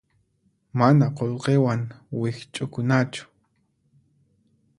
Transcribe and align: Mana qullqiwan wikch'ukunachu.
Mana 0.79 1.05
qullqiwan 1.17 1.81
wikch'ukunachu. 2.19 3.23